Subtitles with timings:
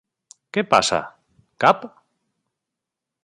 [0.57, 1.01] Què passa,
[1.65, 1.85] cap?